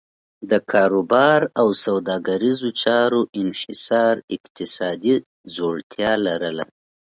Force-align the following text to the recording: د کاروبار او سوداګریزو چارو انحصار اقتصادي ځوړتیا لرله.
د 0.49 0.51
کاروبار 0.71 1.41
او 1.59 1.67
سوداګریزو 1.85 2.69
چارو 2.83 3.21
انحصار 3.41 4.15
اقتصادي 4.35 5.15
ځوړتیا 5.55 6.11
لرله. 6.25 6.65